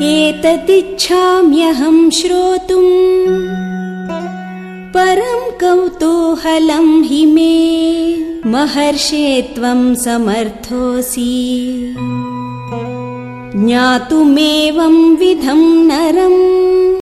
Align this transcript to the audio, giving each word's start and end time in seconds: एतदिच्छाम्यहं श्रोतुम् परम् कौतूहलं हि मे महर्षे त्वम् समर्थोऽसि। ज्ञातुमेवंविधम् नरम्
एतदिच्छाम्यहं 0.00 1.96
श्रोतुम् 2.16 2.90
परम् 4.94 5.54
कौतूहलं 5.60 6.86
हि 7.08 7.22
मे 7.26 7.54
महर्षे 8.50 9.24
त्वम् 9.54 9.96
समर्थोऽसि। 10.04 11.34
ज्ञातुमेवंविधम् 13.56 14.46
नरम् 15.88 16.37